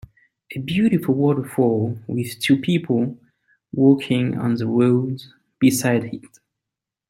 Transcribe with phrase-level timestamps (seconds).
[0.55, 3.19] A beautiful waterfall with two people
[3.71, 5.21] walking on the road
[5.59, 6.39] beside it.